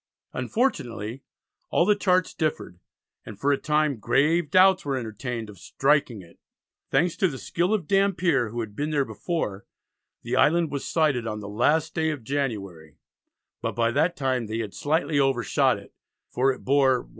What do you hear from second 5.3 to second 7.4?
of "striking it." Thanks to the